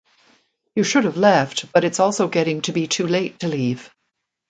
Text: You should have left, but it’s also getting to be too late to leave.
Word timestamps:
You 0.75 0.83
should 0.83 1.03
have 1.03 1.15
left, 1.17 1.71
but 1.73 1.83
it’s 1.83 1.99
also 1.99 2.27
getting 2.27 2.61
to 2.63 2.71
be 2.71 2.87
too 2.87 3.05
late 3.05 3.39
to 3.41 3.47
leave. 3.47 3.91